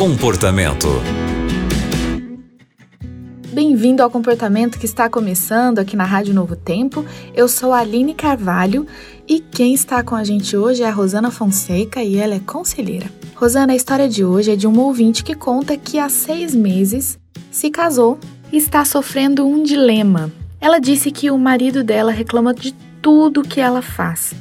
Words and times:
Comportamento. 0.00 0.88
Bem-vindo 3.52 4.02
ao 4.02 4.10
Comportamento 4.10 4.78
que 4.78 4.86
está 4.86 5.10
começando 5.10 5.78
aqui 5.78 5.94
na 5.94 6.04
Rádio 6.04 6.32
Novo 6.32 6.56
Tempo. 6.56 7.04
Eu 7.34 7.46
sou 7.46 7.70
a 7.70 7.80
Aline 7.80 8.14
Carvalho 8.14 8.86
e 9.28 9.40
quem 9.40 9.74
está 9.74 10.02
com 10.02 10.14
a 10.14 10.24
gente 10.24 10.56
hoje 10.56 10.82
é 10.82 10.86
a 10.86 10.90
Rosana 10.90 11.30
Fonseca 11.30 12.02
e 12.02 12.16
ela 12.16 12.34
é 12.34 12.40
conselheira. 12.40 13.10
Rosana, 13.34 13.74
a 13.74 13.76
história 13.76 14.08
de 14.08 14.24
hoje 14.24 14.52
é 14.52 14.56
de 14.56 14.66
um 14.66 14.80
ouvinte 14.80 15.22
que 15.22 15.34
conta 15.34 15.76
que 15.76 15.98
há 15.98 16.08
seis 16.08 16.54
meses 16.54 17.18
se 17.50 17.68
casou 17.68 18.18
e 18.50 18.56
está 18.56 18.86
sofrendo 18.86 19.46
um 19.46 19.62
dilema. 19.62 20.32
Ela 20.58 20.78
disse 20.78 21.10
que 21.10 21.30
o 21.30 21.36
marido 21.36 21.84
dela 21.84 22.10
reclama 22.10 22.54
de 22.54 22.72
tudo 23.02 23.42
que 23.42 23.60
ela 23.60 23.82
faz 23.82 24.32